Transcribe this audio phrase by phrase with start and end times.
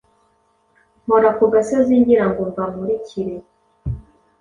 [1.05, 3.35] Mpora ku gasozi ngirango mbamurikire